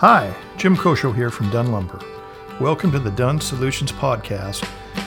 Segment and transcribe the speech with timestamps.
[0.00, 1.98] Hi, Jim Kosho here from Dunn Lumber.
[2.60, 4.62] Welcome to the Dunn Solutions Podcast,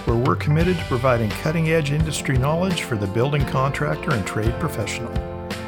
[0.08, 4.60] where we're committed to providing cutting edge industry knowledge for the building contractor and trade
[4.60, 5.14] professional.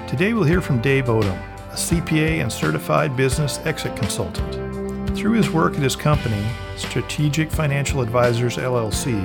[0.07, 1.39] Today we'll hear from Dave Odom,
[1.69, 5.15] a CPA and certified business exit consultant.
[5.15, 6.43] Through his work at his company,
[6.75, 9.21] Strategic Financial Advisors LLC,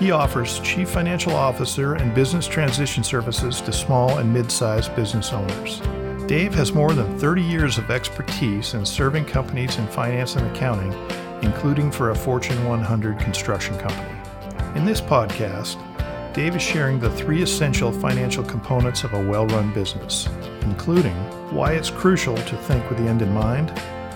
[0.00, 5.32] he offers chief financial officer and business transition services to small and mid sized business
[5.32, 5.80] owners.
[6.26, 10.92] Dave has more than 30 years of expertise in serving companies in finance and accounting,
[11.40, 14.10] including for a Fortune 100 construction company.
[14.74, 15.76] In this podcast,
[16.34, 20.28] Dave is sharing the three essential financial components of a well run business,
[20.62, 21.14] including
[21.54, 23.68] why it's crucial to think with the end in mind,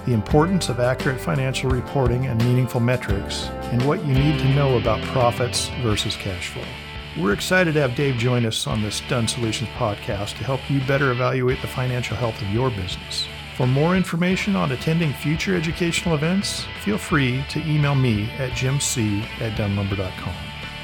[0.04, 4.78] the importance of accurate financial reporting and meaningful metrics, and what you need to know
[4.78, 6.89] about profits versus cash flow.
[7.18, 10.80] We're excited to have Dave join us on this Dunn Solutions podcast to help you
[10.82, 13.26] better evaluate the financial health of your business.
[13.56, 19.24] For more information on attending future educational events, feel free to email me at jimc
[19.40, 20.36] at dunnlumber.com.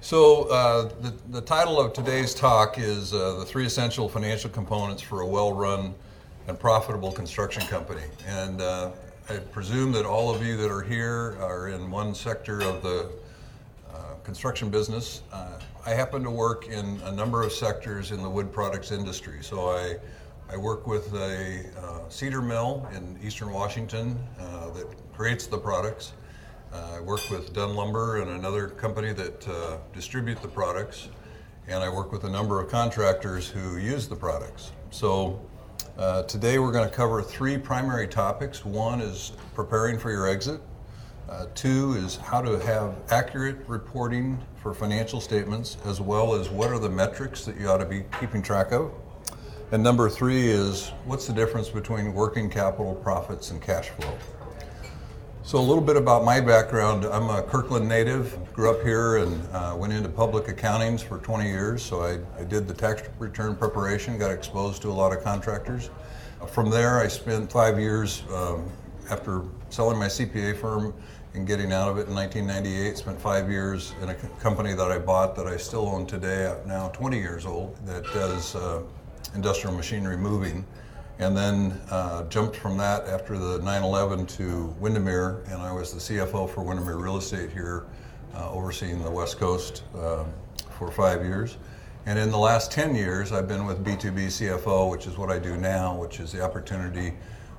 [0.03, 5.03] So, uh, the, the title of today's talk is uh, The Three Essential Financial Components
[5.03, 5.95] for a Well Run
[6.49, 8.05] and Profitable Construction Company.
[8.27, 8.93] And uh,
[9.29, 13.11] I presume that all of you that are here are in one sector of the
[13.93, 15.21] uh, construction business.
[15.31, 19.41] Uh, I happen to work in a number of sectors in the wood products industry.
[19.43, 19.97] So, I,
[20.51, 26.13] I work with a uh, cedar mill in eastern Washington that creates the products.
[26.73, 31.09] Uh, I work with Dunn Lumber and another company that uh, distribute the products,
[31.67, 34.71] and I work with a number of contractors who use the products.
[34.91, 35.45] So
[35.99, 38.65] uh, today we're going to cover three primary topics.
[38.65, 40.61] One is preparing for your exit.
[41.29, 46.71] Uh, two is how to have accurate reporting for financial statements, as well as what
[46.71, 48.93] are the metrics that you ought to be keeping track of.
[49.73, 54.17] And number three is what's the difference between working capital profits and cash flow.
[55.43, 57.07] So, a little bit about my background.
[57.07, 61.49] I'm a Kirkland native, grew up here and uh, went into public accountings for 20
[61.49, 61.83] years.
[61.83, 65.89] So, I, I, did the tax return preparation, got exposed to a lot of contractors.
[66.49, 68.71] From there, I spent five years um,
[69.09, 70.93] after selling my CPA firm
[71.33, 72.99] and getting out of it in 1998.
[72.99, 76.89] Spent five years in a company that I bought that I still own today, now
[76.89, 78.83] 20 years old, that does uh,
[79.35, 80.67] industrial machinery moving
[81.21, 86.01] and then uh, jumped from that after the 9-11 to Windermere, and I was the
[86.01, 87.85] CFO for Windermere Real Estate here,
[88.35, 90.25] uh, overseeing the West Coast uh,
[90.79, 91.59] for five years.
[92.07, 95.39] And in the last 10 years, I've been with B2B CFO, which is what I
[95.39, 97.13] do now, which is the opportunity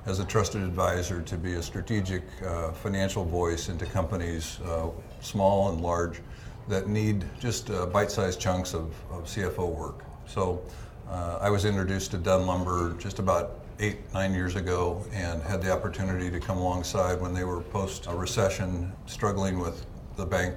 [0.07, 4.89] as a trusted advisor to be a strategic uh, financial voice into companies, uh,
[5.19, 6.21] small and large,
[6.67, 10.03] that need just uh, bite-sized chunks of, of CFO work.
[10.25, 10.63] So
[11.11, 15.61] uh, I was introduced to Dunn Lumber just about eight, nine years ago and had
[15.61, 19.85] the opportunity to come alongside when they were post a recession, struggling with
[20.15, 20.55] the bank,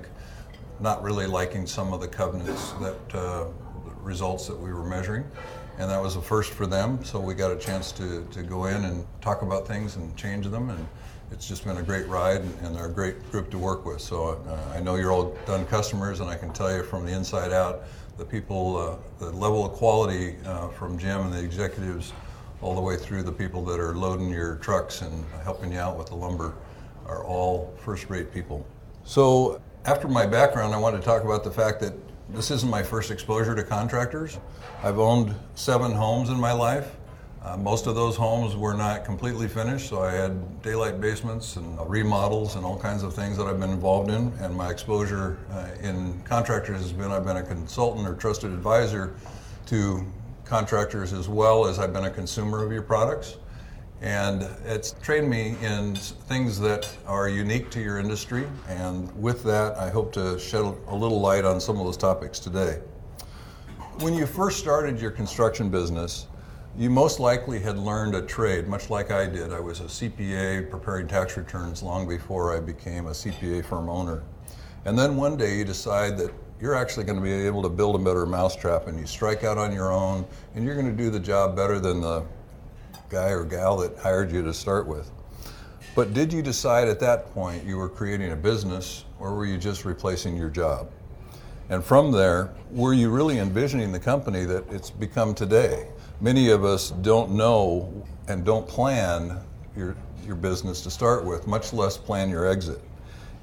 [0.79, 3.47] not really liking some of the covenants that uh,
[4.01, 5.25] results that we were measuring.
[5.79, 8.67] And that was a first for them, so we got a chance to, to go
[8.67, 10.71] in and talk about things and change them.
[10.71, 10.87] And
[11.31, 14.01] it's just been a great ride, and they're a great group to work with.
[14.01, 17.13] So uh, I know you're all Dunn customers, and I can tell you from the
[17.13, 17.83] inside out
[18.17, 22.13] the people, uh, the level of quality uh, from Jim and the executives,
[22.63, 25.99] all the way through the people that are loading your trucks and helping you out
[25.99, 26.55] with the lumber,
[27.07, 28.65] are all first-rate people.
[29.05, 31.93] So after my background, I want to talk about the fact that
[32.31, 34.39] this isn't my first exposure to contractors.
[34.83, 36.97] I've owned seven homes in my life.
[37.45, 41.79] Uh, most of those homes were not completely finished, so I had daylight basements and
[41.91, 44.33] remodels and all kinds of things that I've been involved in.
[44.41, 49.15] And my exposure uh, in contractors has been I've been a consultant or trusted advisor
[49.67, 50.07] to
[50.47, 53.37] contractors as well as I've been a consumer of your products.
[54.01, 58.47] And it's trained me in things that are unique to your industry.
[58.69, 62.39] And with that, I hope to shed a little light on some of those topics
[62.39, 62.81] today.
[64.01, 66.27] When you first started your construction business,
[66.77, 69.53] you most likely had learned a trade, much like I did.
[69.53, 74.25] I was a CPA preparing tax returns long before I became a CPA firm owner.
[74.85, 77.95] And then one day you decide that you're actually going to be able to build
[77.95, 81.11] a better mousetrap and you strike out on your own and you're going to do
[81.11, 82.25] the job better than the
[83.09, 85.11] guy or gal that hired you to start with.
[85.95, 89.59] But did you decide at that point you were creating a business or were you
[89.59, 90.91] just replacing your job?
[91.69, 95.89] And from there, were you really envisioning the company that it's become today?
[96.21, 99.41] Many of us don't know and don't plan
[99.77, 102.81] your, your business to start with, much less plan your exit.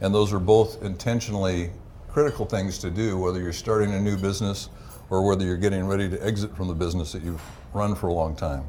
[0.02, 1.70] And those are both intentionally
[2.10, 4.70] critical things to do, whether you're starting a new business
[5.10, 7.42] or whether you're getting ready to exit from the business that you've
[7.74, 8.66] run for a long time.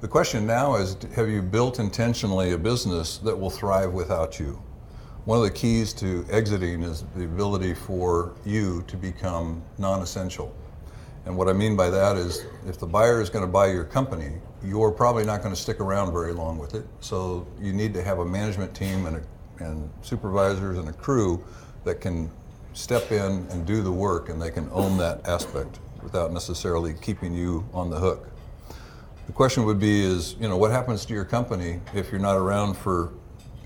[0.00, 4.60] The question now is have you built intentionally a business that will thrive without you?
[5.26, 10.54] One of the keys to exiting is the ability for you to become non essential.
[11.26, 13.84] And what I mean by that is if the buyer is going to buy your
[13.84, 14.32] company,
[14.64, 16.86] you're probably not going to stick around very long with it.
[17.00, 21.44] So you need to have a management team and, a, and supervisors and a crew
[21.84, 22.30] that can
[22.72, 27.34] step in and do the work and they can own that aspect without necessarily keeping
[27.34, 28.28] you on the hook.
[29.26, 32.36] The question would be is, you know, what happens to your company if you're not
[32.36, 33.12] around for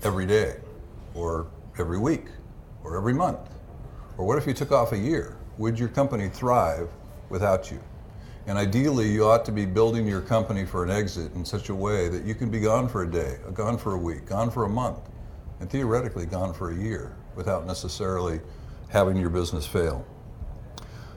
[0.03, 0.57] every day
[1.13, 1.47] or
[1.79, 2.25] every week
[2.83, 3.39] or every month?
[4.17, 5.37] Or what if you took off a year?
[5.57, 6.89] Would your company thrive
[7.29, 7.79] without you?
[8.47, 11.75] And ideally, you ought to be building your company for an exit in such a
[11.75, 14.65] way that you can be gone for a day, gone for a week, gone for
[14.65, 14.99] a month,
[15.59, 18.39] and theoretically gone for a year without necessarily
[18.89, 20.05] having your business fail.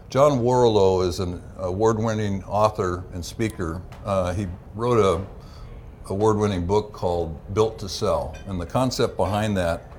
[0.09, 3.83] John Warrillow is an award-winning author and speaker.
[4.07, 5.27] Uh, he wrote a
[6.11, 9.93] award-winning book called Built to Sell, and the concept behind that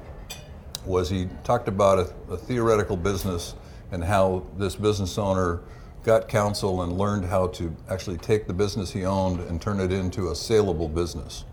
[0.83, 3.53] was he talked about a, a theoretical business
[3.91, 5.61] and how this business owner
[6.04, 9.92] got counsel and learned how to actually take the business he owned and turn it
[9.92, 11.44] into a saleable business.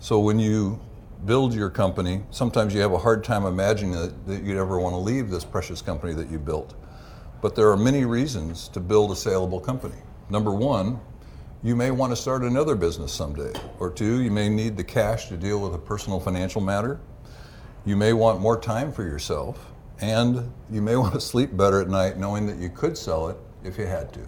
[0.00, 0.80] So when you
[1.24, 4.94] build your company, sometimes you have a hard time imagining that, that you'd ever want
[4.94, 6.74] to leave this precious company that you built.
[7.42, 9.96] But there are many reasons to build a saleable company.
[10.30, 11.00] Number one,
[11.62, 13.52] you may want to start another business someday.
[13.80, 17.00] Or two, you may need the cash to deal with a personal financial matter.
[17.84, 19.72] You may want more time for yourself.
[20.00, 23.36] And you may want to sleep better at night knowing that you could sell it
[23.64, 24.20] if you had to.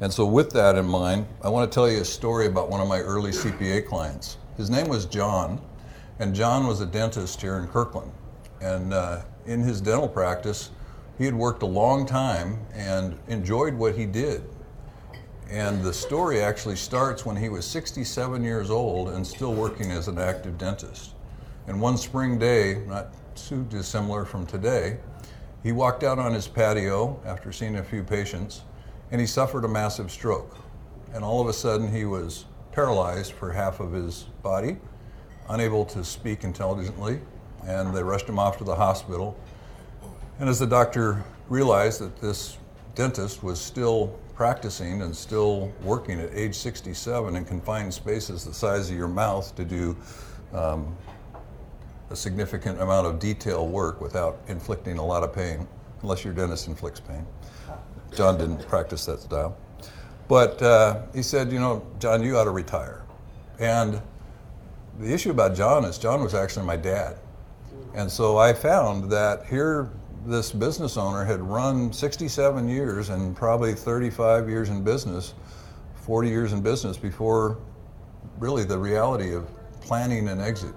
[0.00, 2.80] And so, with that in mind, I want to tell you a story about one
[2.80, 4.36] of my early CPA clients.
[4.56, 5.60] His name was John,
[6.18, 8.12] and John was a dentist here in Kirkland.
[8.60, 10.70] And uh, in his dental practice,
[11.18, 14.44] he had worked a long time and enjoyed what he did.
[15.50, 20.08] And the story actually starts when he was 67 years old and still working as
[20.08, 21.12] an active dentist.
[21.68, 24.98] And one spring day, not too dissimilar from today,
[25.66, 28.62] he walked out on his patio after seeing a few patients
[29.10, 30.56] and he suffered a massive stroke.
[31.12, 34.76] And all of a sudden, he was paralyzed for half of his body
[35.48, 37.18] unable to speak intelligently,
[37.66, 39.36] and they rushed him off to the hospital.
[40.38, 42.58] And as the doctor realized that this
[42.94, 48.88] dentist was still practicing and still working at age 67 in confined spaces the size
[48.88, 49.96] of your mouth to do
[50.52, 50.96] um,
[52.10, 55.66] a significant amount of detail work without inflicting a lot of pain,
[56.02, 57.26] unless your dentist inflicts pain.
[58.14, 59.56] John didn't practice that style.
[60.28, 63.04] But uh, he said, you know, John, you ought to retire.
[63.58, 64.00] And
[64.98, 67.18] the issue about John is John was actually my dad.
[67.94, 69.90] And so I found that here
[70.24, 75.34] this business owner had run 67 years and probably 35 years in business,
[75.94, 77.58] 40 years in business before
[78.38, 79.48] really the reality of
[79.80, 80.74] planning an exit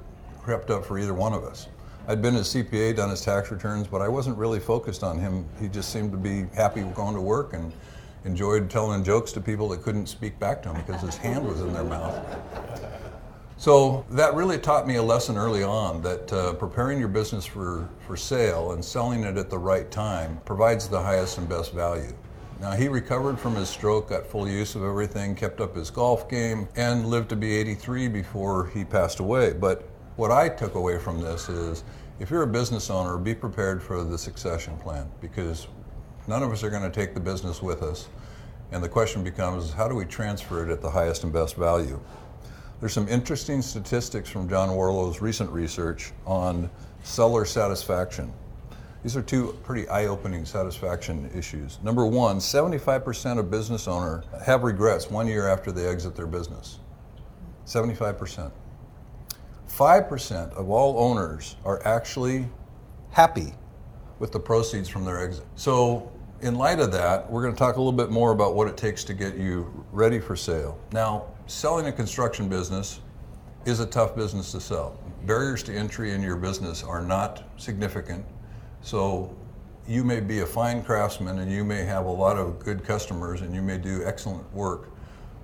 [0.50, 1.68] crept up for either one of us.
[2.08, 5.46] I'd been his CPA, done his tax returns, but I wasn't really focused on him.
[5.62, 7.72] He just seemed to be happy going to work and
[8.26, 11.62] enjoyed telling jokes to people that couldn't speak back to him because his hand was
[11.62, 12.26] in their mouth.
[13.58, 17.88] So that really taught me a lesson early on that uh, preparing your business for,
[18.08, 22.16] for sale and selling it at the right time provides the highest and best value.
[22.60, 26.28] Now, he recovered from his stroke, got full use of everything, kept up his golf
[26.28, 29.54] game, and lived to be 83 before he passed away.
[29.54, 29.89] But
[30.20, 31.86] what I took away from this is
[32.20, 35.68] if you're a business owner, be prepared for the succession plan because
[36.28, 38.10] none of us are going to take the business with us.
[38.74, 42.02] And the question becomes how do we transfer it at the highest and best value?
[42.82, 46.70] There's some interesting statistics from John Warrillow's recent research on
[47.02, 48.34] seller satisfaction.
[49.04, 51.80] These are two pretty eye-opening satisfaction issues.
[51.82, 56.80] Number one, 75% of business owners have regrets one year after they exit their business.
[57.66, 58.52] 75%.
[59.70, 62.48] 5% of all owners are actually
[63.12, 63.54] happy
[64.20, 65.46] with the proceeds from their exit.
[65.56, 66.12] So,
[66.42, 68.78] in light of that, we're going to talk a little bit more about what it
[68.78, 70.80] takes to get you ready for sale.
[70.94, 73.02] Now, selling a construction business
[73.66, 74.98] is a tough business to sell.
[75.26, 78.26] Barriers to entry in your business are not significant.
[78.82, 79.36] So
[79.86, 83.42] you may be a fine craftsman and you may have a lot of good customers
[83.42, 84.90] and you may do excellent work.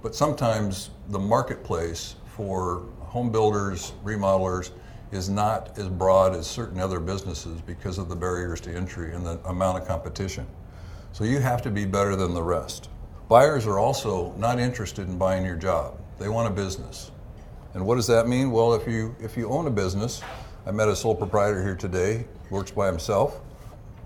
[0.01, 2.85] But sometimes the marketplace for
[3.15, 4.71] home builders, remodelers,
[5.13, 9.25] is not as broad as certain other businesses because of the barriers to entry and
[9.25, 10.45] the amount of competition.
[11.13, 12.89] So you have to be better than the rest.
[13.29, 15.97] Buyers are also not interested in buying your job.
[16.19, 17.11] They want a business.
[17.73, 18.51] And what does that mean?
[18.51, 20.21] Well, if you if you own a business,
[20.65, 23.39] I met a sole proprietor here today, works by himself.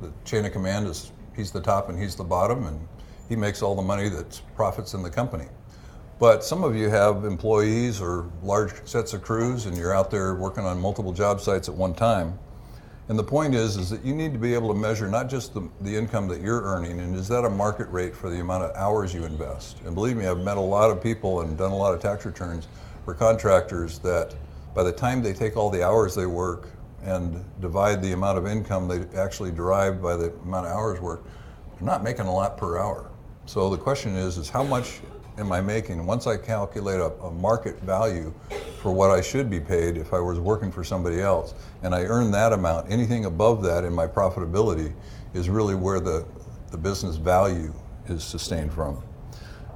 [0.02, 2.88] The chain of command is he's the top and he's the bottom, and
[3.28, 5.48] he makes all the money that's profits in the company.
[6.20, 10.36] But some of you have employees or large sets of crews, and you're out there
[10.36, 12.38] working on multiple job sites at one time.
[13.08, 15.54] And the point is, is that you need to be able to measure not just
[15.54, 18.66] the, the income that you're earning, and is that a market rate for the amount
[18.66, 19.80] of hours you invest?
[19.86, 22.26] And believe me, I've met a lot of people and done a lot of tax
[22.26, 22.68] returns
[23.06, 24.36] for contractors that
[24.76, 26.68] by the time they take all the hours they work
[27.02, 31.26] and divide the amount of income they actually derive by the amount of hours worked,
[31.78, 33.10] they're not making a lot per hour.
[33.46, 35.00] So the question is, is how much
[35.40, 36.06] am I making?
[36.06, 38.34] Once I calculate a, a, market value
[38.82, 42.04] for what I should be paid if I was working for somebody else, and I
[42.04, 44.94] earn that amount, anything above that in my profitability
[45.34, 46.26] is really where the,
[46.72, 47.74] the business value
[48.08, 49.02] is sustained from.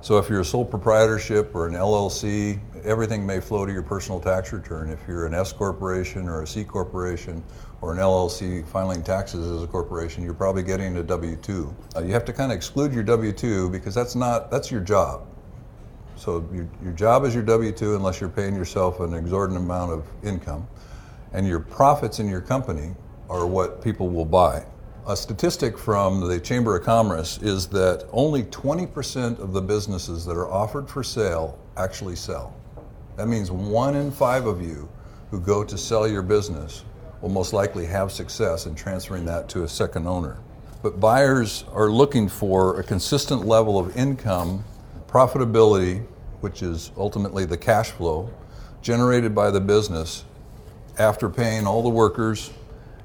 [0.02, 4.20] So if you're a sole proprietorship or an LLC, everything may flow to your personal
[4.20, 4.90] tax return.
[4.90, 7.42] If you're an S corporation or a C corporation
[7.80, 11.74] or an LLC filing taxes as a corporation, you're probably getting a W-2.
[11.96, 15.26] Uh, you have to kind of exclude your W-2 because that's not that's your job.
[16.24, 20.06] So your, your job is your W-2 unless you're paying yourself an exorbitant amount of
[20.24, 20.66] income,
[21.34, 22.96] and your profits in your company
[23.30, 24.64] are what people will buy.
[25.06, 30.38] A statistic from the Chamber of Commerce is that only 20% of the businesses that
[30.38, 32.56] are offered for sale actually sell.
[33.18, 34.88] That means one in five of you
[35.30, 36.86] who go to sell your business
[37.20, 40.38] will most likely have success in transferring that to a second owner.
[40.84, 44.64] But buyers are looking for a consistent level of income,
[45.06, 46.06] profitability,
[46.44, 48.30] which is ultimately the cash flow
[48.82, 50.26] generated by the business
[51.00, 52.52] after paying all the workers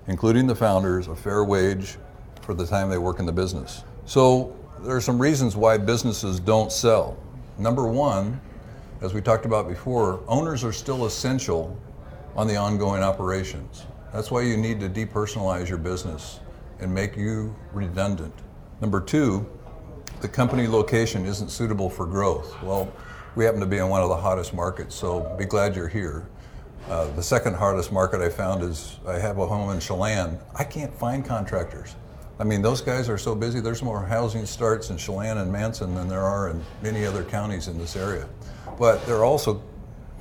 [0.08, 1.96] including the founders, a fair wage
[2.40, 3.84] for the time they work in the business.
[4.06, 7.16] So there are some reasons why businesses don't sell.
[7.58, 8.40] Number one,
[9.02, 11.78] as we talked about before, owners are still essential
[12.34, 13.84] on the ongoing operations.
[14.12, 16.40] That's why you need to depersonalize your business
[16.80, 18.34] and make you redundant.
[18.80, 19.46] Number two,
[20.20, 22.60] the company location isn't suitable for growth.
[22.62, 22.90] Well,
[23.34, 26.26] we happen to be in one of the hottest markets, so be glad you're here.
[26.88, 30.38] Uh, the second hardest market I found is I have a home in Chelan.
[30.54, 31.96] I can't find contractors.
[32.40, 33.60] I mean, those guys are so busy.
[33.60, 37.68] There's more housing starts in Chelan and Manson than there are in many other counties
[37.68, 38.28] in this area.
[38.78, 39.62] But there are also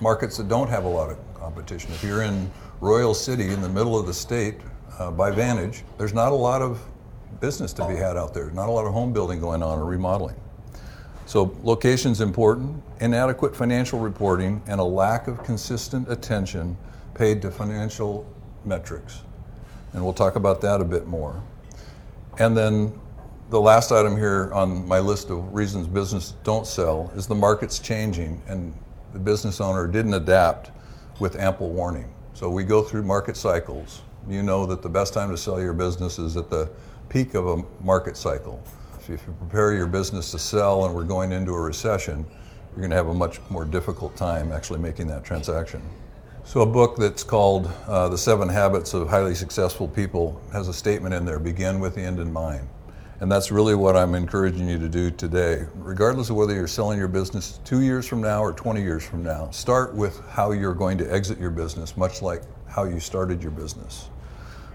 [0.02, 1.92] markets that don't have a lot of competition.
[1.94, 4.56] If you're in Royal City in the middle of the state
[5.00, 6.82] uh, by Vantage, there's not a lot of
[7.40, 9.86] business to be had out there, not a lot of home building going on or
[9.86, 10.36] remodeling.
[11.27, 16.77] So location's important, inadequate financial reporting, and a lack of consistent attention
[17.15, 18.25] paid to financial
[18.63, 19.24] metrics.
[19.91, 21.43] And we'll talk about that a bit more.
[22.39, 22.98] And then
[23.50, 27.79] the last item here on my list of reasons business don't sell is the market's
[27.79, 28.74] changing and
[29.12, 30.72] the business owner didn't adapt
[31.19, 32.10] with ample warning.
[32.36, 34.01] So we go through market cycles.
[34.29, 36.69] You know that the best time to sell your business is at the
[37.10, 38.63] peak of a market cycle
[39.14, 42.26] if you prepare your business to sell and we're going into a recession,
[42.72, 45.82] you're going to have a much more difficult time actually making that transaction.
[46.44, 50.74] So, a book that's called uh, The Seven Habits of Highly Successful People has a
[50.74, 52.68] statement in there begin with the end in mind.
[53.20, 55.66] And that's really what I'm encouraging you to do today.
[55.76, 59.24] Regardless of whether you're selling your business two years from now or 20 years from
[59.24, 63.42] now, start with how you're going to exit your business, much like how you started
[63.42, 64.10] your business.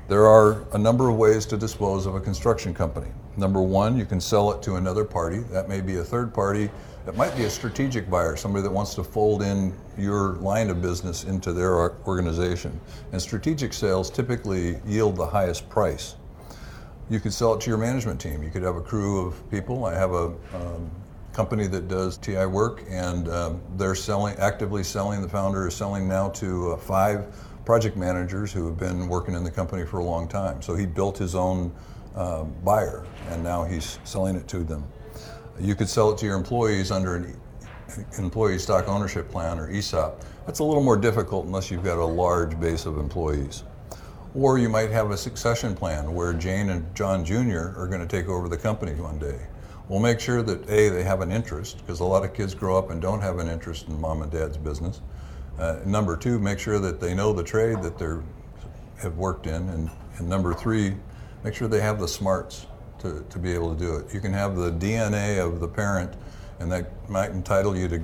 [0.08, 3.12] There are a number of ways to dispose of a construction company.
[3.36, 5.38] Number one, you can sell it to another party.
[5.50, 6.70] That may be a third party.
[7.06, 10.82] It might be a strategic buyer, somebody that wants to fold in your line of
[10.82, 12.78] business into their organization.
[13.10, 16.16] And strategic sales typically yield the highest price.
[17.10, 18.42] You could sell it to your management team.
[18.42, 19.84] You could have a crew of people.
[19.84, 20.90] I have a um,
[21.32, 25.22] company that does TI work, and um, they're selling, actively selling.
[25.22, 27.34] The founder is selling now to uh, five
[27.64, 30.62] project managers who have been working in the company for a long time.
[30.62, 31.72] So he built his own
[32.14, 34.84] uh, buyer, and now he's selling it to them.
[35.60, 37.40] You could sell it to your employees under an
[38.18, 40.24] employee stock ownership plan or ESOP.
[40.46, 43.64] That's a little more difficult unless you've got a large base of employees.
[44.34, 47.74] Or you might have a succession plan where Jane and John Jr.
[47.76, 49.38] are going to take over the company one day.
[49.88, 52.78] We'll make sure that A, they have an interest, because a lot of kids grow
[52.78, 55.02] up and don't have an interest in mom and dad's business.
[55.58, 58.16] Uh, number two, make sure that they know the trade that they
[59.02, 59.68] have worked in.
[59.68, 60.94] And, and number three,
[61.44, 62.66] make sure they have the smarts
[63.00, 64.12] to, to be able to do it.
[64.14, 66.14] You can have the DNA of the parent,
[66.60, 68.00] and that might entitle you to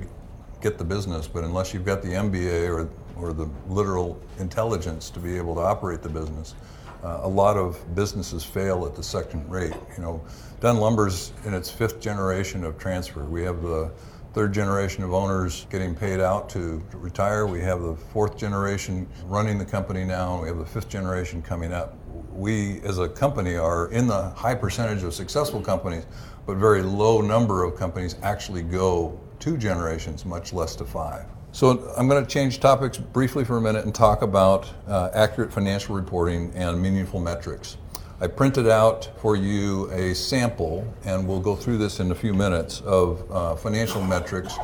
[0.61, 5.19] get the business, but unless you've got the MBA or, or the literal intelligence to
[5.19, 6.55] be able to operate the business,
[7.03, 9.73] uh, a lot of businesses fail at the second rate.
[9.95, 10.21] You know,
[10.59, 13.23] Dunn Lumber's in its fifth generation of transfer.
[13.23, 13.89] We have the
[14.33, 17.47] third generation of owners getting paid out to retire.
[17.47, 21.41] We have the fourth generation running the company now, and we have the fifth generation
[21.41, 21.95] coming up.
[22.33, 26.05] We, as a company, are in the high percentage of successful companies,
[26.45, 31.25] but very low number of companies actually go two generations, much less to five.
[31.51, 35.51] So I'm going to change topics briefly for a minute and talk about uh, accurate
[35.51, 37.77] financial reporting and meaningful metrics.
[38.21, 42.33] I printed out for you a sample, and we'll go through this in a few
[42.33, 44.55] minutes, of uh, financial metrics.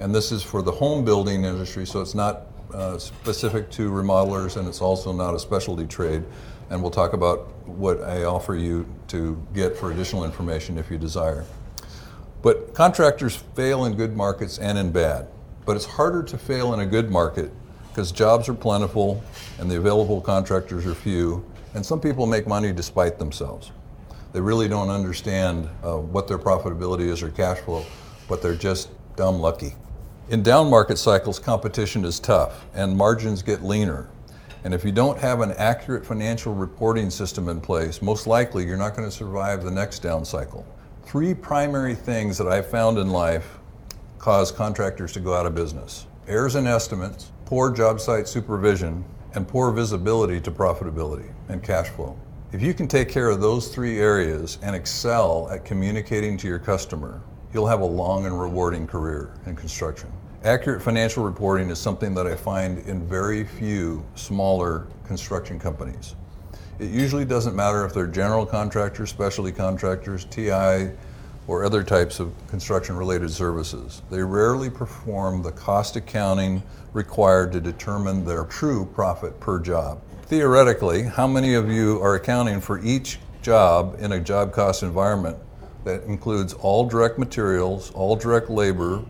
[0.00, 4.56] And this is for the home building industry, so it's not uh, specific to remodelers
[4.56, 6.24] and it's also not a specialty trade.
[6.72, 10.96] And we'll talk about what I offer you to get for additional information if you
[10.96, 11.44] desire.
[12.40, 15.28] But contractors fail in good markets and in bad.
[15.66, 17.52] But it's harder to fail in a good market
[17.88, 19.22] because jobs are plentiful
[19.58, 23.70] and the available contractors are few, and some people make money despite themselves.
[24.32, 27.84] They really don't understand uh, what their profitability is or cash flow,
[28.30, 29.74] but they're just dumb lucky.
[30.30, 34.08] In down market cycles, competition is tough and margins get leaner.
[34.64, 38.76] And if you don't have an accurate financial reporting system in place, most likely you're
[38.76, 40.64] not going to survive the next down cycle.
[41.04, 43.58] Three primary things that I've found in life
[44.18, 49.04] cause contractors to go out of business errors in estimates, poor job site supervision,
[49.34, 52.16] and poor visibility to profitability and cash flow.
[52.52, 56.58] If you can take care of those three areas and excel at communicating to your
[56.58, 57.20] customer,
[57.52, 60.12] you'll have a long and rewarding career in construction.
[60.44, 66.16] Accurate financial reporting is something that I find in very few smaller construction companies.
[66.80, 70.90] It usually doesn't matter if they're general contractors, specialty contractors, TI,
[71.46, 74.02] or other types of construction related services.
[74.10, 80.00] They rarely perform the cost accounting required to determine their true profit per job.
[80.22, 85.36] Theoretically, how many of you are accounting for each job in a job cost environment
[85.84, 89.04] that includes all direct materials, all direct labor,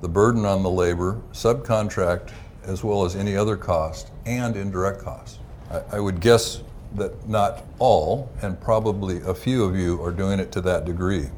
[0.00, 2.30] the burden on the labor, subcontract,
[2.64, 5.38] as well as any other cost, and indirect costs?
[5.70, 6.62] I, I would guess
[6.94, 11.28] that not all, and probably a few of you are doing it to that degree.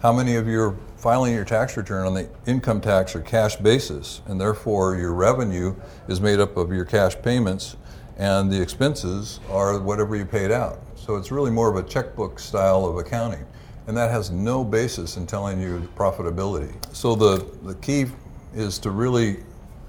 [0.00, 3.56] How many of you are filing your tax return on the income tax or cash
[3.56, 5.74] basis, and therefore your revenue
[6.08, 7.76] is made up of your cash payments
[8.16, 10.80] and the expenses are whatever you paid out?
[10.94, 13.44] So it's really more of a checkbook style of accounting,
[13.86, 16.72] and that has no basis in telling you profitability.
[16.94, 18.06] So the, the key
[18.54, 19.38] is to really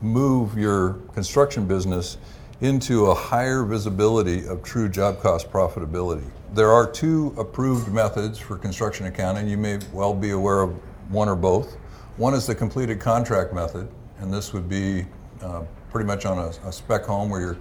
[0.02, 2.18] move your construction business
[2.62, 6.24] into a higher visibility of true job cost profitability.
[6.54, 9.48] There are two approved methods for construction accounting.
[9.48, 10.72] You may well be aware of
[11.12, 11.76] one or both.
[12.18, 13.88] One is the completed contract method,
[14.20, 15.06] and this would be
[15.42, 17.58] uh, pretty much on a, a spec home where you're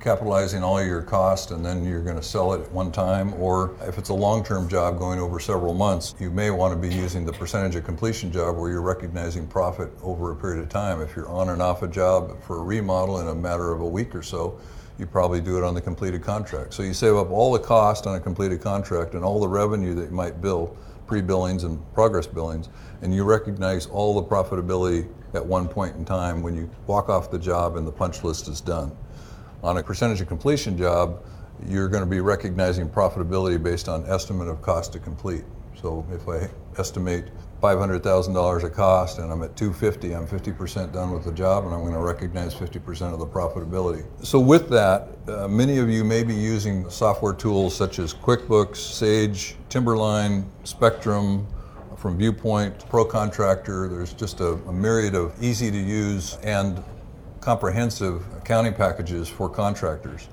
[0.00, 3.32] capitalizing all your cost and then you're going to sell it at one time.
[3.34, 6.88] Or if it's a long term job going over several months, you may want to
[6.88, 10.68] be using the percentage of completion job where you're recognizing profit over a period of
[10.68, 11.00] time.
[11.00, 13.86] If you're on and off a job for a remodel in a matter of a
[13.86, 14.58] week or so,
[14.98, 16.74] you probably do it on the completed contract.
[16.74, 19.94] So you save up all the cost on a completed contract and all the revenue
[19.94, 20.76] that you might bill,
[21.06, 22.68] pre billings and progress billings,
[23.02, 27.30] and you recognize all the profitability at one point in time when you walk off
[27.30, 28.96] the job and the punch list is done.
[29.64, 31.24] On a percentage of completion job,
[31.66, 35.42] you're going to be recognizing profitability based on estimate of cost to complete.
[35.80, 37.28] So if I estimate
[37.62, 41.80] $500,000 of cost and I'm at 250, I'm 50% done with the job and I'm
[41.80, 44.04] going to recognize 50% of the profitability.
[44.22, 48.76] So with that, uh, many of you may be using software tools such as QuickBooks,
[48.76, 51.46] Sage, Timberline, Spectrum,
[51.96, 53.88] from Viewpoint, Pro Contractor.
[53.88, 56.84] There's just a, a myriad of easy to use and
[57.44, 60.28] comprehensive accounting packages for contractors.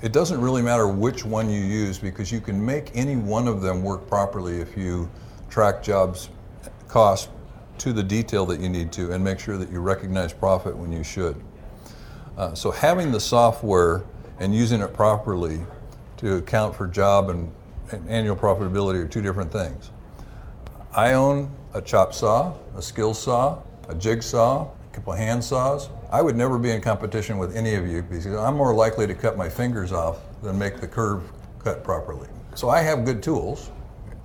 [0.00, 3.60] It doesn't really matter which one you use because you can make any one of
[3.60, 5.10] them work properly if you
[5.50, 6.30] track jobs
[6.88, 7.28] cost
[7.76, 10.90] to the detail that you need to and make sure that you recognize profit when
[10.90, 11.38] you should.
[12.38, 14.02] Uh, so having the software
[14.38, 15.60] and using it properly
[16.16, 17.52] to account for job and,
[17.92, 19.90] and annual profitability are two different things.
[20.96, 25.90] I own a chop saw, a skill saw, a jigsaw, a couple of hand saws.
[26.14, 29.14] I would never be in competition with any of you because I'm more likely to
[29.14, 31.24] cut my fingers off than make the curve
[31.58, 32.28] cut properly.
[32.54, 33.72] So I have good tools,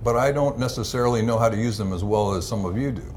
[0.04, 2.92] but I don't necessarily know how to use them as well as some of you
[2.92, 3.12] do.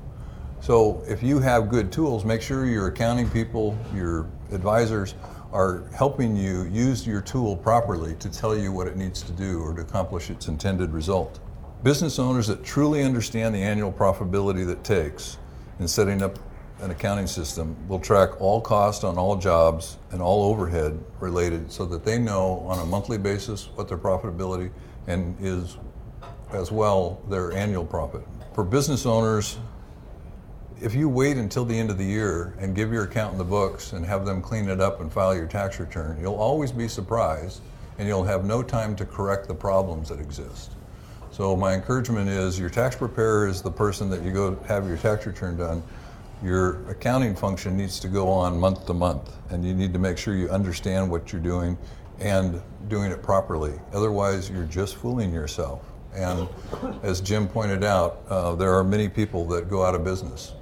[0.59, 5.13] So if you have good tools, make sure your accounting people, your advisors
[5.51, 9.61] are helping you use your tool properly to tell you what it needs to do
[9.61, 11.39] or to accomplish its intended result.
[11.83, 15.37] Business owners that truly understand the annual profitability that takes
[15.79, 16.39] in setting up
[16.83, 21.85] an accounting system will track all costs on all jobs and all overhead related so
[21.85, 24.69] that they know on a monthly basis what their profitability
[25.07, 25.77] and is
[26.51, 28.21] as well their annual profit.
[28.53, 29.57] For business owners
[30.83, 33.93] if you wait until the end of the year and give your accountant the books
[33.93, 37.61] and have them clean it up and file your tax return, you'll always be surprised
[37.97, 40.71] and you'll have no time to correct the problems that exist.
[41.31, 44.97] So my encouragement is your tax preparer is the person that you go have your
[44.97, 45.81] tax return done.
[46.43, 50.17] Your accounting function needs to go on month to month and you need to make
[50.17, 51.77] sure you understand what you're doing
[52.19, 53.73] and doing it properly.
[53.93, 55.85] Otherwise, you're just fooling yourself.
[56.13, 56.47] And
[57.01, 60.53] as Jim pointed out, uh, there are many people that go out of business.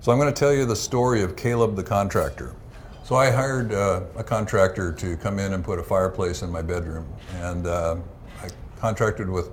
[0.00, 2.56] So I'm going to tell you the story of Caleb the contractor.
[3.04, 6.62] So I hired uh, a contractor to come in and put a fireplace in my
[6.62, 7.96] bedroom, and uh,
[8.40, 8.48] I
[8.78, 9.50] contracted with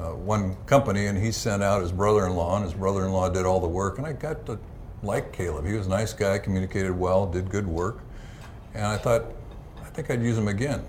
[0.00, 3.68] uh, one company, and he sent out his brother-in-law, and his brother-in-law did all the
[3.68, 4.46] work, and I got
[5.02, 5.66] like Caleb.
[5.66, 7.98] He was a nice guy, communicated well, did good work,
[8.74, 9.24] and I thought,
[9.80, 10.84] I think I'd use him again.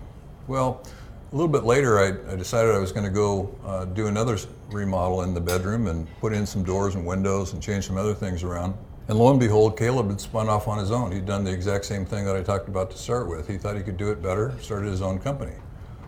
[0.48, 0.84] Well,
[1.32, 4.38] a little bit later, I, I decided I was going to go uh, do another
[4.72, 8.16] remodel in the bedroom and put in some doors and windows and change some other
[8.16, 8.74] things around.
[9.08, 11.12] And lo and behold, Caleb had spun off on his own.
[11.12, 13.48] He'd done the exact same thing that I talked about to start with.
[13.48, 15.54] He thought he could do it better, started his own company.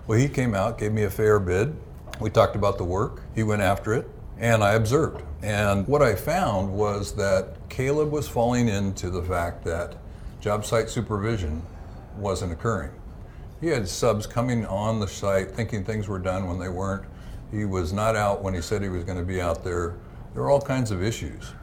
[0.08, 1.76] Well, he came out, gave me a fair bid.
[2.20, 3.22] We talked about the work.
[3.34, 4.08] He went after it,
[4.42, 5.24] and I observed.
[5.44, 9.96] And what I found was that Caleb was falling into the fact that
[10.42, 11.62] job site supervision
[12.18, 12.92] wasn't occurring.
[13.62, 17.06] He had subs coming on the site thinking things were done when they weren't.
[17.52, 19.96] He was not out when he said he was going to be out there.
[20.34, 21.54] There were all kinds of issues.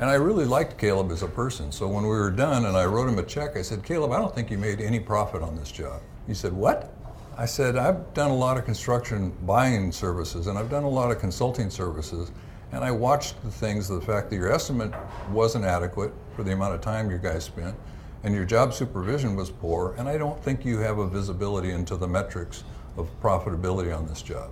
[0.00, 1.70] And I really liked Caleb as a person.
[1.70, 4.18] So when we were done and I wrote him a check, I said, Caleb, I
[4.18, 6.00] don't think you made any profit on this job.
[6.26, 6.94] He said, What?
[7.36, 11.10] I said, I've done a lot of construction buying services and I've done a lot
[11.10, 12.32] of consulting services.
[12.72, 14.92] And I watched the things, the fact that your estimate
[15.30, 17.74] wasn't adequate for the amount of time you guys spent
[18.22, 21.96] and your job supervision was poor, and I don't think you have a visibility into
[21.96, 22.64] the metrics
[22.96, 24.50] of profitability on this job.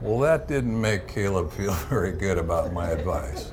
[0.00, 3.52] Well, that didn't make Caleb feel very good about my advice.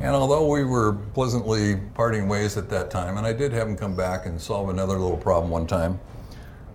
[0.00, 3.76] And although we were pleasantly parting ways at that time, and I did have him
[3.76, 6.00] come back and solve another little problem one time,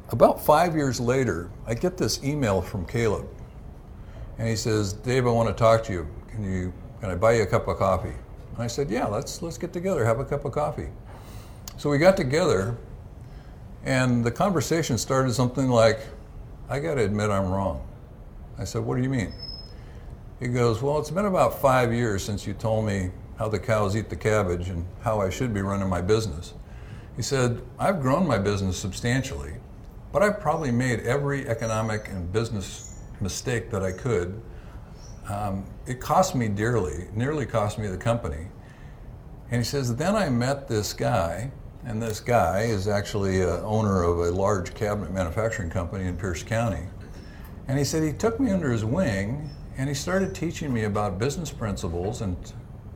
[0.10, 3.28] about five years later, I get this email from Caleb.
[4.38, 6.08] And he says, Dave, I want to talk to you.
[6.30, 8.14] Can you can I buy you a cup of coffee?
[8.54, 10.90] And I said, Yeah, let's let's get together, have a cup of coffee.
[11.78, 12.76] So we got together,
[13.84, 16.00] and the conversation started something like,
[16.70, 17.86] I got to admit I'm wrong.
[18.58, 19.34] I said, What do you mean?
[20.40, 23.96] He goes, Well, it's been about five years since you told me how the cows
[23.96, 26.54] eat the cabbage and how I should be running my business.
[27.16, 29.54] He said, I've grown my business substantially,
[30.16, 34.42] but I've probably made every economic and business mistake that I could.
[35.28, 38.48] Um, it cost me dearly, nearly cost me the company.
[39.52, 41.52] And he says, Then I met this guy
[41.84, 46.44] and this guy is actually a owner of a large cabinet manufacturing company in Pierce
[46.44, 46.86] County.
[47.68, 51.20] And he said he took me under his wing and he started teaching me about
[51.20, 52.38] business principles and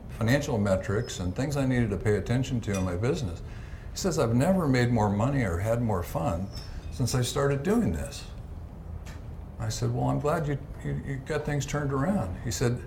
[0.07, 3.41] financial metrics and things I needed to pay attention to in my business.
[3.91, 6.47] He says, I've never made more money or had more fun
[6.99, 8.25] since I started doing this.
[9.57, 12.35] I said, Well, I'm glad you, you, you got things turned around.
[12.43, 12.77] He said,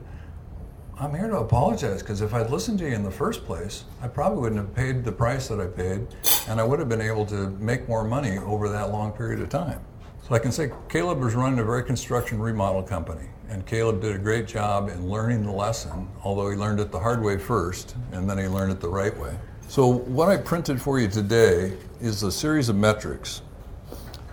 [1.00, 4.08] I'm here to apologize because if I'd listened to you in the first place, I
[4.08, 6.06] probably wouldn't have paid the price that I paid,
[6.46, 9.48] and I would have been able to make more money over that long period of
[9.48, 9.80] time.
[10.28, 14.14] So I can say Caleb was running a very construction remodel company, and Caleb did
[14.14, 17.96] a great job in learning the lesson, although he learned it the hard way first,
[18.12, 19.34] and then he learned it the right way.
[19.68, 23.40] So what I printed for you today is a series of metrics.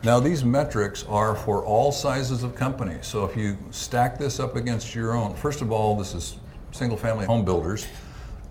[0.02, 3.06] Now these metrics are for all sizes of companies.
[3.06, 6.38] So if you stack this up against your own, first of all, this is
[6.72, 7.86] single family home builders.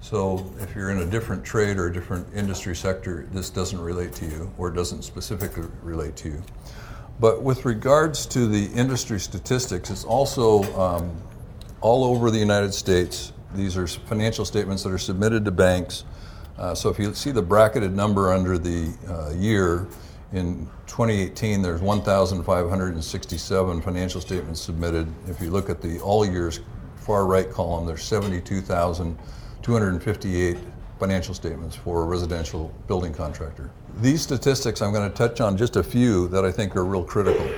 [0.03, 4.13] So if you're in a different trade or a different industry sector, this doesn't relate
[4.17, 6.43] to you or doesn't specifically relate to you.
[7.19, 11.17] But with regards to the industry statistics, it's also um,
[11.81, 13.33] all over the United States.
[13.55, 16.05] These are financial statements that are submitted to banks.
[16.59, 19.89] Uh, so if you see the bracketed number under the uh, year,
[20.33, 25.07] in 2018, there's 1,567 financial statements submitted.
[25.29, 26.59] If you look at the all years
[26.97, 30.59] far right column, there's 72,258
[30.99, 33.71] financial statements for a residential building contractor.
[34.01, 37.05] These statistics, I'm going to touch on just a few that I think are real
[37.05, 37.49] critical.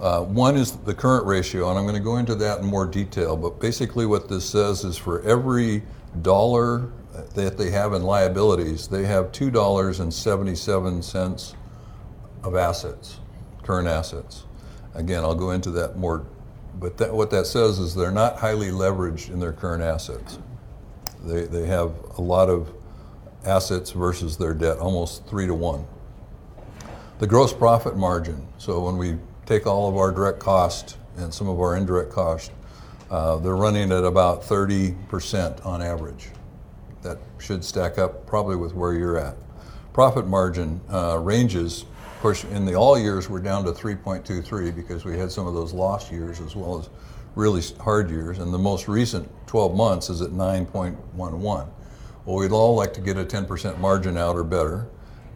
[0.00, 2.86] Uh, one is the current ratio, and I'm going to go into that in more
[2.86, 5.82] detail, but basically what this says is for every
[6.22, 6.90] dollar
[7.34, 11.54] that they have in liabilities, they have $2.77
[12.42, 13.18] of assets,
[13.62, 14.44] current assets.
[14.94, 16.26] Again, I'll go into that more
[16.78, 20.38] but that, what that says is they're not highly leveraged in their current assets.
[21.24, 22.72] They, they have a lot of
[23.44, 25.84] assets versus their debt, almost three to one.
[27.18, 28.46] The gross profit margin.
[28.56, 32.52] So when we take all of our direct cost and some of our indirect cost,
[33.10, 36.28] Uh, they're running at about 30% on average.
[37.02, 39.34] That should stack up probably with where you're at.
[39.92, 41.86] Profit margin uh, ranges,
[42.20, 45.54] of course, in the all years we're down to 3.23 because we had some of
[45.54, 46.90] those lost years as well as
[47.34, 50.98] really hard years, and the most recent 12 months is at 9.11.
[51.16, 54.86] Well, we'd all like to get a 10% margin out or better,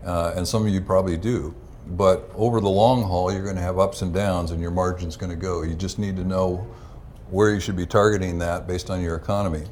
[0.05, 1.55] uh, and some of you probably do.
[1.87, 5.17] But over the long haul, you're going to have ups and downs, and your margin's
[5.17, 5.63] going to go.
[5.63, 6.67] You just need to know
[7.31, 9.65] where you should be targeting that based on your economy,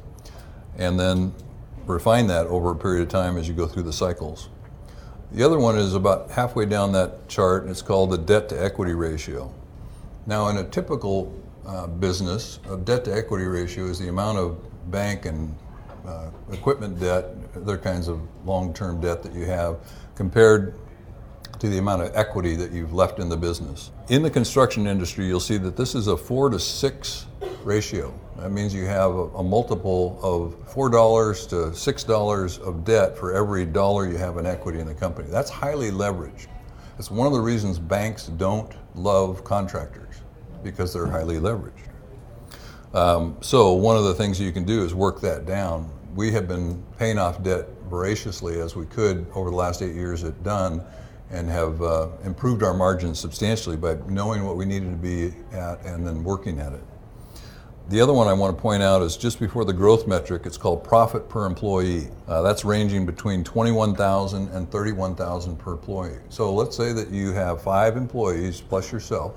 [0.78, 1.34] and then
[1.84, 4.48] refine that over a period of time as you go through the cycles.
[5.32, 8.62] The other one is about halfway down that chart, and it's called the debt to
[8.62, 9.50] equity ratio.
[10.26, 11.32] Now, in a typical
[11.66, 15.54] uh, business, a debt to equity ratio is the amount of bank and
[16.06, 19.78] uh, equipment debt, other kinds of long term debt that you have,
[20.16, 20.74] compared
[21.60, 23.90] to the amount of equity that you've left in the business.
[24.10, 27.24] In the construction industry, you'll see that this is a four to six
[27.64, 28.12] ratio.
[28.36, 33.66] That means you have a, a multiple of $4 to $6 of debt for every
[33.66, 35.28] dollar you have in equity in the company.
[35.30, 36.46] That's highly leveraged.
[36.98, 40.16] It's one of the reasons banks don't love contractors
[40.62, 41.88] because they're highly leveraged.
[42.94, 45.90] Um, so one of the things you can do is work that down.
[46.14, 50.24] We have been paying off debt voraciously as we could over the last eight years
[50.24, 50.82] at Dunn
[51.30, 55.82] and have uh, improved our margins substantially by knowing what we needed to be at
[55.84, 56.82] and then working at it.
[57.92, 60.56] The other one I want to point out is just before the growth metric, it's
[60.56, 62.08] called profit per employee.
[62.26, 66.16] Uh, that's ranging between 21,000 and 31,000 per employee.
[66.30, 69.34] So let's say that you have five employees plus yourself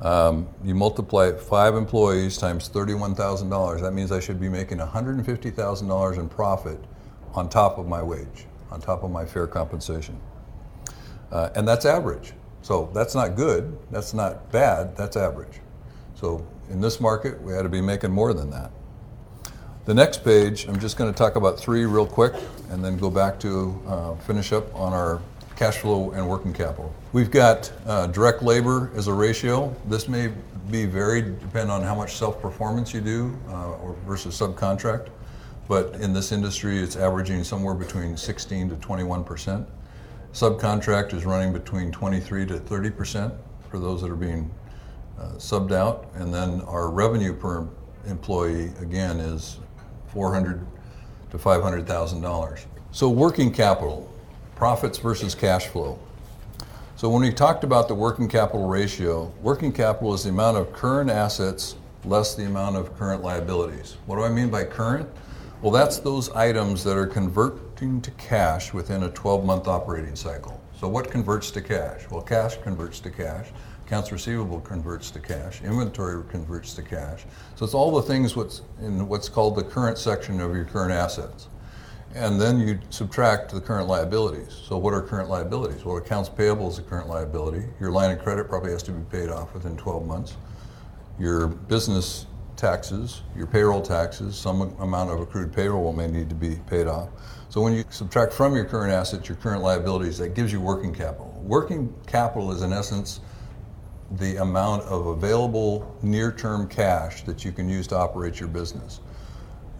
[0.00, 3.80] um, you multiply five employees times $31,000.
[3.80, 6.78] That means I should be making $150,000 in profit
[7.34, 10.18] on top of my wage, on top of my fair compensation.
[11.30, 12.32] Uh, and that's average.
[12.62, 15.60] So that's not good, that's not bad, that's average.
[16.16, 18.70] So in this market, we had to be making more than that.
[19.86, 22.34] The next page, I'm just going to talk about three real quick
[22.70, 25.20] and then go back to uh, finish up on our
[25.56, 26.94] cash flow and working capital.
[27.12, 29.74] We've got uh, direct labor as a ratio.
[29.86, 30.32] This may
[30.70, 35.08] be varied depending on how much self-performance you do uh, or versus subcontract.
[35.66, 39.68] But in this industry, it's averaging somewhere between 16 to 21 percent.
[40.32, 43.34] Subcontract is running between 23 to 30 percent
[43.68, 44.50] for those that are being
[45.20, 47.68] uh, subbed out, and then our revenue per
[48.06, 49.58] employee again is
[50.08, 50.66] 400
[51.30, 52.66] to 500 thousand dollars.
[52.90, 54.10] So working capital,
[54.56, 55.98] profits versus cash flow.
[56.96, 60.72] So when we talked about the working capital ratio, working capital is the amount of
[60.72, 63.96] current assets less the amount of current liabilities.
[64.06, 65.08] What do I mean by current?
[65.62, 70.60] Well, that's those items that are converting to cash within a 12 month operating cycle.
[70.78, 72.08] So, what converts to cash?
[72.10, 73.48] Well, cash converts to cash,
[73.90, 77.24] accounts receivable converts to cash, inventory converts to cash.
[77.56, 80.92] So, it's all the things what's in what's called the current section of your current
[80.92, 81.48] assets.
[82.14, 84.60] And then you subtract the current liabilities.
[84.66, 85.84] So what are current liabilities?
[85.84, 87.64] Well, accounts payable is a current liability.
[87.78, 90.36] Your line of credit probably has to be paid off within 12 months.
[91.20, 92.26] Your business
[92.56, 97.10] taxes, your payroll taxes, some amount of accrued payroll may need to be paid off.
[97.48, 100.92] So when you subtract from your current assets your current liabilities, that gives you working
[100.92, 101.40] capital.
[101.44, 103.20] Working capital is in essence
[104.12, 109.00] the amount of available near-term cash that you can use to operate your business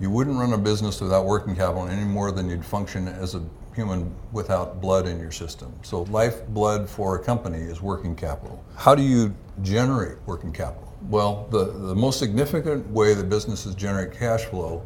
[0.01, 3.43] you wouldn't run a business without working capital any more than you'd function as a
[3.75, 5.73] human without blood in your system.
[5.83, 8.65] So lifeblood for a company is working capital.
[8.77, 10.93] How do you generate working capital?
[11.09, 14.83] Well, the, the most significant way that businesses generate cash flow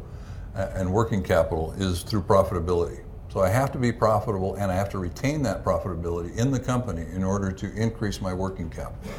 [0.53, 3.01] and working capital is through profitability.
[3.29, 6.59] So I have to be profitable and I have to retain that profitability in the
[6.59, 9.11] company in order to increase my working capital.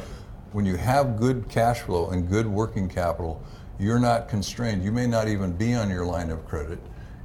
[0.53, 3.41] When you have good cash flow and good working capital,
[3.79, 4.83] you're not constrained.
[4.83, 6.79] You may not even be on your line of credit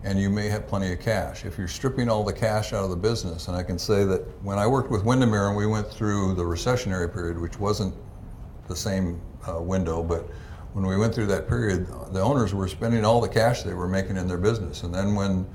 [0.04, 1.44] and you may have plenty of cash.
[1.44, 4.22] If you're stripping all the cash out of the business, and I can say that
[4.42, 7.94] when I worked with Windermere and we went through the recessionary period, which wasn't
[8.66, 10.28] the same uh, window, but
[10.72, 13.86] when we went through that period, the owners were spending all the cash they were
[13.86, 14.82] making in their business.
[14.82, 15.46] And then when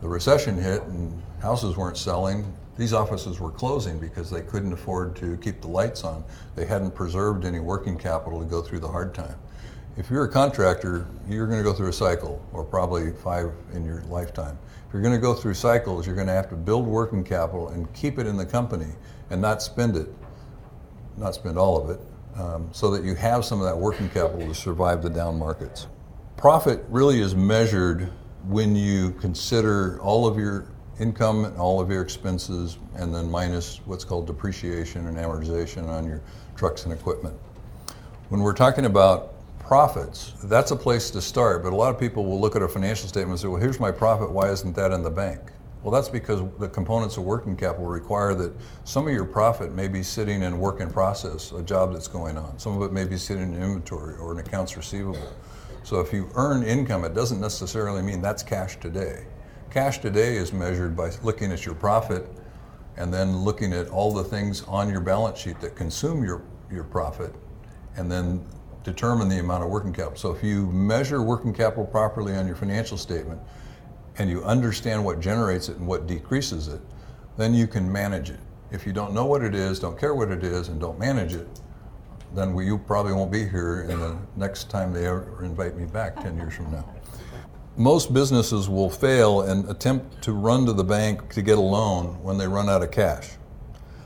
[0.00, 5.16] the recession hit and houses weren't selling, these offices were closing because they couldn't afford
[5.16, 6.24] to keep the lights on.
[6.54, 9.36] They hadn't preserved any working capital to go through the hard time
[9.98, 13.84] if you're a contractor, you're going to go through a cycle, or probably five in
[13.84, 14.56] your lifetime.
[14.86, 17.70] If you're going to go through cycles, you're going to have to build working capital
[17.70, 18.92] and keep it in the company
[19.30, 20.08] and not spend it,
[21.16, 22.00] not spend all of it,
[22.36, 25.88] um, so that you have some of that working capital to survive the down markets.
[26.36, 28.12] Profit really is measured
[28.44, 33.80] when you consider all of your income and all of your expenses, and then minus
[33.86, 36.20] what's called depreciation and amortization on your
[36.56, 37.36] trucks and equipment.
[38.28, 41.62] When we're talking about profits, that's a place to start.
[41.62, 43.78] But a lot of people will look at a financial statement and say, well, here's
[43.78, 44.30] my profit.
[44.30, 45.40] Why isn't that in the bank?
[45.82, 48.52] Well, that's because the components of working capital require that
[48.84, 52.36] some of your profit may be sitting in work in process, a job that's going
[52.36, 52.58] on.
[52.58, 55.32] Some of it may be sitting in inventory or in accounts receivable.
[55.84, 59.26] So if you earn income, it doesn't necessarily mean that's cash today.
[59.70, 62.26] Cash today is measured by looking at your profit
[62.96, 66.84] and then looking at all the things on your balance sheet that consume your, your
[66.84, 67.34] profit
[67.96, 68.42] and then
[68.82, 70.16] determine the amount of working capital.
[70.16, 73.42] So if you measure working capital properly on your financial statement
[74.16, 76.80] and you understand what generates it and what decreases it,
[77.36, 78.40] then you can manage it.
[78.70, 81.34] If you don't know what it is, don't care what it is, and don't manage
[81.34, 81.46] it,
[82.34, 85.84] then we, you probably won't be here in the next time they ever invite me
[85.84, 86.84] back 10 years from now.
[87.78, 92.20] Most businesses will fail and attempt to run to the bank to get a loan
[92.24, 93.30] when they run out of cash.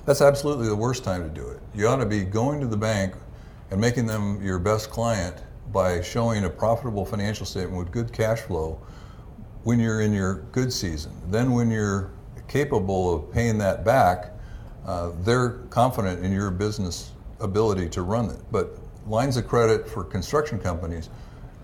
[0.05, 1.59] That's absolutely the worst time to do it.
[1.75, 3.15] You ought to be going to the bank
[3.71, 5.37] and making them your best client
[5.73, 8.79] by showing a profitable financial statement with good cash flow
[9.63, 11.13] when you're in your good season.
[11.31, 12.11] Then, when you're
[12.49, 14.33] capable of paying that back,
[14.85, 18.41] uh, they're confident in your business ability to run it.
[18.51, 21.09] But lines of credit for construction companies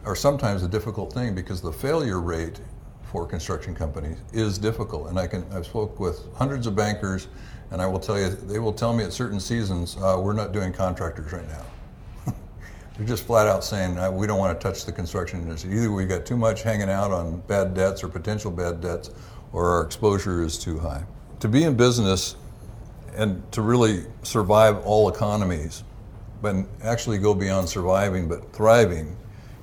[0.09, 2.61] are sometimes a difficult thing because the failure rate
[3.03, 5.11] for construction companies is difficult.
[5.11, 7.29] And I can I've spoke with hundreds of bankers,
[7.71, 10.53] and I will tell you they will tell me at certain seasons uh, we're not
[10.53, 12.33] doing contractors right now.
[12.97, 15.77] They're just flat out saying we don't want to touch the construction industry.
[15.77, 19.11] Either we've got too much hanging out on bad debts or potential bad debts,
[19.53, 21.05] or our exposure is too high.
[21.41, 22.37] To be in business
[23.15, 25.85] and to really survive all economies,
[26.41, 29.15] but actually go beyond surviving but thriving,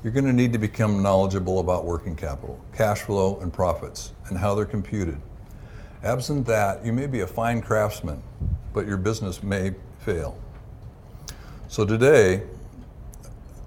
[0.06, 4.38] you're going to need to become knowledgeable about working capital, cash flow, and profits, and
[4.38, 5.18] how they're computed.
[6.04, 8.22] Absent that, you may be a fine craftsman,
[8.72, 10.38] but your business may fail.
[11.70, 12.44] So today,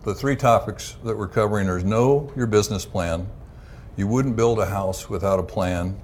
[0.05, 3.27] the three topics that we're covering are know your business plan.
[3.97, 6.01] You wouldn't build a house without a plan.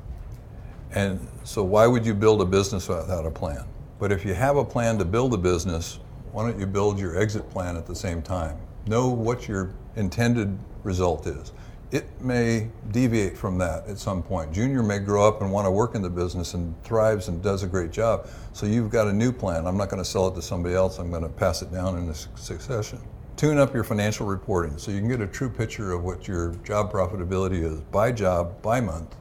[0.90, 3.64] And so, why would you build a business without a plan?
[4.00, 6.00] But if you have a plan to build a business,
[6.32, 8.58] why don't you build your exit plan at the same time?
[8.88, 11.52] Know what your intended result is.
[11.90, 14.52] It may deviate from that at some point.
[14.52, 17.62] Junior may grow up and want to work in the business and thrives and does
[17.62, 18.26] a great job.
[18.52, 19.66] So you've got a new plan.
[19.66, 20.98] I'm not going to sell it to somebody else.
[20.98, 23.00] I'm going to pass it down in succession
[23.36, 26.54] tune up your financial reporting so you can get a true picture of what your
[26.64, 29.16] job profitability is by job, by month,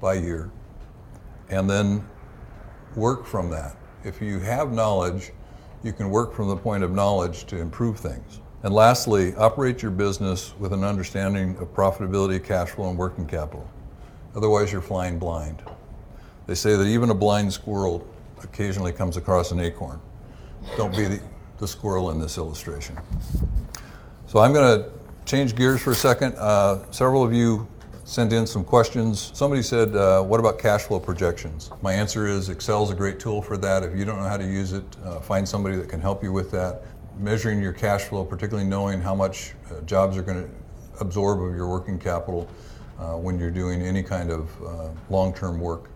[0.00, 0.50] by year,
[1.48, 2.06] and then
[2.96, 3.76] work from that.
[4.04, 5.32] If you have knowledge,
[5.82, 8.40] you can work from the point of knowledge to improve things.
[8.62, 13.68] And lastly, operate your business with an understanding of profitability, cash flow, and working capital.
[14.34, 15.62] Otherwise, you're flying blind.
[16.46, 18.06] They say that even a blind squirrel
[18.42, 20.00] occasionally comes across an acorn.
[20.76, 21.20] Don't be the
[21.58, 22.96] the squirrel in this illustration.
[24.26, 24.90] So I'm going to
[25.24, 26.34] change gears for a second.
[26.36, 27.66] Uh, several of you
[28.04, 29.32] sent in some questions.
[29.34, 31.70] Somebody said, uh, what about cash flow projections?
[31.82, 33.82] My answer is Excel is a great tool for that.
[33.82, 36.32] If you don't know how to use it, uh, find somebody that can help you
[36.32, 36.82] with that.
[37.18, 40.50] Measuring your cash flow, particularly knowing how much uh, jobs are going to
[41.00, 42.48] absorb of your working capital
[42.98, 45.90] uh, when you're doing any kind of uh, long-term work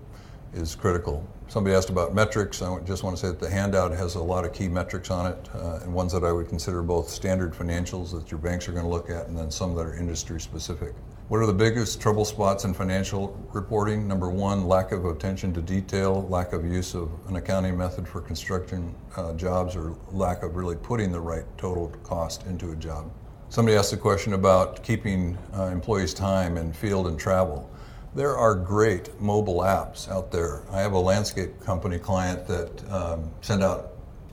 [0.53, 1.25] is critical.
[1.47, 2.61] Somebody asked about metrics.
[2.61, 5.27] I just want to say that the handout has a lot of key metrics on
[5.27, 8.73] it, uh, and ones that I would consider both standard financials that your banks are
[8.73, 10.93] going to look at, and then some that are industry specific.
[11.29, 14.09] What are the biggest trouble spots in financial reporting?
[14.09, 18.21] Number one, lack of attention to detail, lack of use of an accounting method for
[18.21, 23.11] construction uh, jobs, or lack of really putting the right total cost into a job.
[23.51, 27.71] Somebody asked a question about keeping uh, employees' time in field and travel.
[28.15, 30.65] There are great mobile apps out there.
[30.73, 33.93] I have a landscape company client that um, sent out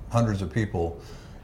[0.10, 1.00] hundreds of people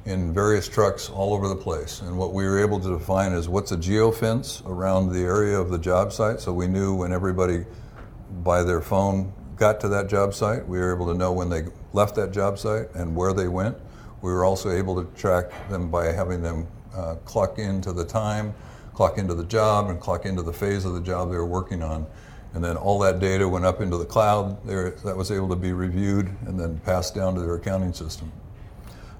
[0.05, 2.01] in various trucks all over the place.
[2.01, 5.71] And what we were able to define is what's a geofence around the area of
[5.71, 6.39] the job site.
[6.39, 7.65] So we knew when everybody
[8.43, 11.63] by their phone got to that job site, we were able to know when they
[11.93, 13.77] left that job site and where they went.
[14.21, 18.53] We were also able to track them by having them uh, clock into the time,
[18.93, 21.81] clock into the job, and clock into the phase of the job they were working
[21.81, 22.05] on.
[22.53, 24.65] And then all that data went up into the cloud.
[24.65, 28.31] There, that was able to be reviewed and then passed down to their accounting system.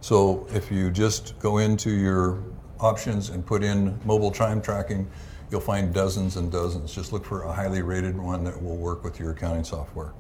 [0.06, 2.44] So if you just go into your
[2.80, 5.10] options and put in mobile time tracking,
[5.50, 6.94] you'll find dozens and dozens.
[6.94, 10.14] Just look for a highly rated one that will work with your accounting software.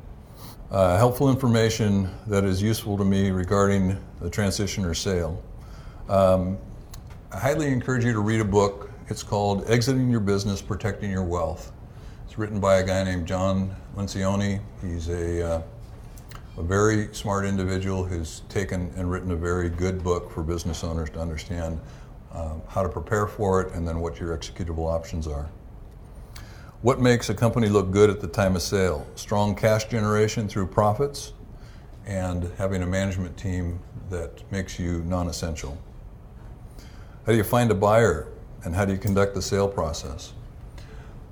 [0.71, 5.39] Uh, helpful information that is useful to me regarding the transition or sale.
[6.09, 6.57] Um,
[7.31, 8.89] I highly encourage you to read a book.
[9.09, 11.71] It's called Exiting Your Business, Protecting Your Wealth.
[12.25, 14.61] It's written by a guy named John Lencioni.
[14.81, 15.61] He's a, uh,
[16.57, 21.09] a very smart individual who's taken and written a very good book for business owners
[21.09, 21.79] to understand
[22.33, 25.49] um, how to prepare for it, and then what your executable options are.
[26.81, 29.07] What makes a company look good at the time of sale?
[29.15, 31.33] Strong cash generation through profits
[32.05, 33.79] and having a management team
[34.09, 35.77] that makes you non essential.
[37.25, 38.27] How do you find a buyer
[38.63, 40.33] and how do you conduct the sale process?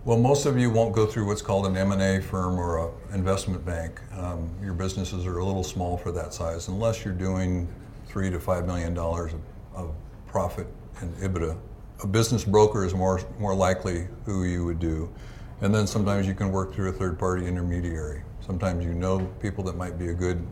[0.06, 3.66] Well, most of you won't go through what's called an M&A firm or an investment
[3.66, 4.02] bank.
[4.18, 7.70] Um, your businesses are a little small for that size, unless you're doing
[8.08, 9.40] three to five million dollars of,
[9.74, 9.96] of
[10.28, 10.68] profit
[11.02, 11.58] in EBITDA.
[12.04, 15.10] A business broker is more more likely who you would do,
[15.62, 18.24] and then sometimes you can work through a third-party intermediary.
[18.42, 20.46] Sometimes you know people that might be a good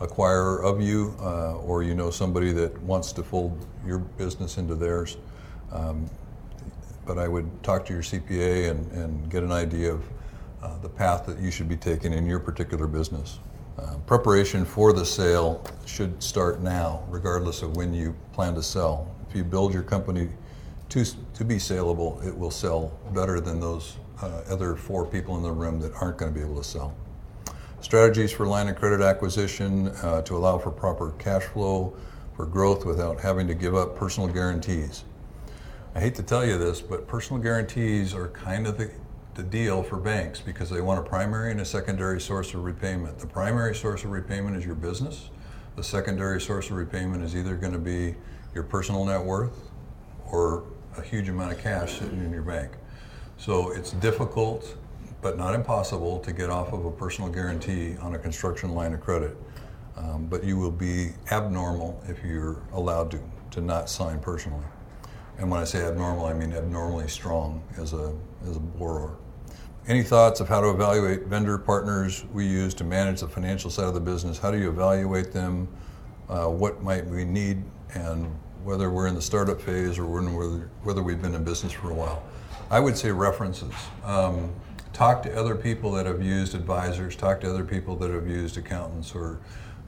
[0.00, 4.74] acquirer of you, uh, or you know somebody that wants to fold your business into
[4.74, 5.16] theirs.
[5.72, 6.10] Um,
[7.08, 10.04] but I would talk to your CPA and, and get an idea of
[10.62, 13.38] uh, the path that you should be taking in your particular business.
[13.78, 19.10] Uh, preparation for the sale should start now, regardless of when you plan to sell.
[19.26, 20.28] If you build your company
[20.90, 25.42] to, to be saleable, it will sell better than those uh, other four people in
[25.42, 26.94] the room that aren't going to be able to sell.
[27.80, 31.96] Strategies for line of credit acquisition uh, to allow for proper cash flow
[32.36, 35.04] for growth without having to give up personal guarantees.
[35.98, 38.88] I hate to tell you this, but personal guarantees are kind of the,
[39.34, 43.18] the deal for banks because they want a primary and a secondary source of repayment.
[43.18, 45.30] The primary source of repayment is your business.
[45.74, 48.14] The secondary source of repayment is either going to be
[48.54, 49.72] your personal net worth
[50.30, 50.62] or
[50.96, 52.70] a huge amount of cash sitting in your bank.
[53.36, 54.76] So it's difficult,
[55.20, 59.00] but not impossible, to get off of a personal guarantee on a construction line of
[59.00, 59.36] credit.
[59.96, 63.20] Um, but you will be abnormal if you're allowed to,
[63.50, 64.62] to not sign personally.
[65.38, 68.12] And when I say abnormal, I mean abnormally strong as a,
[68.48, 69.16] as a borrower.
[69.86, 73.86] Any thoughts of how to evaluate vendor partners we use to manage the financial side
[73.86, 74.36] of the business?
[74.36, 75.68] How do you evaluate them?
[76.28, 77.62] Uh, what might we need?
[77.94, 81.90] And whether we're in the startup phase or whether, whether we've been in business for
[81.90, 82.22] a while.
[82.70, 83.72] I would say references.
[84.04, 84.52] Um,
[84.92, 88.58] talk to other people that have used advisors, talk to other people that have used
[88.58, 89.38] accountants or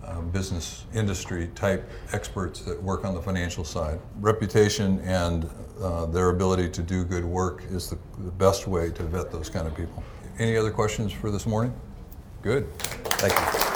[0.05, 3.99] uh, business industry type experts that work on the financial side.
[4.21, 5.49] Reputation and
[5.81, 9.49] uh, their ability to do good work is the, the best way to vet those
[9.49, 10.03] kind of people.
[10.39, 11.75] Any other questions for this morning?
[12.43, 12.73] Good.
[12.79, 13.70] Thank you.